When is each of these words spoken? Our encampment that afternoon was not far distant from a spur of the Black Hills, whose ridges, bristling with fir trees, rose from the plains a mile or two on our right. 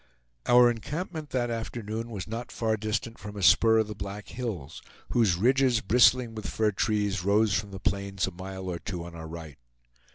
Our 0.47 0.71
encampment 0.71 1.29
that 1.29 1.51
afternoon 1.51 2.09
was 2.09 2.25
not 2.27 2.51
far 2.51 2.75
distant 2.75 3.19
from 3.19 3.37
a 3.37 3.43
spur 3.43 3.77
of 3.77 3.87
the 3.87 3.93
Black 3.93 4.29
Hills, 4.29 4.81
whose 5.09 5.35
ridges, 5.37 5.79
bristling 5.81 6.33
with 6.33 6.47
fir 6.49 6.71
trees, 6.71 7.23
rose 7.23 7.53
from 7.53 7.69
the 7.69 7.79
plains 7.79 8.25
a 8.25 8.31
mile 8.31 8.67
or 8.67 8.79
two 8.79 9.03
on 9.03 9.13
our 9.13 9.27
right. 9.27 9.59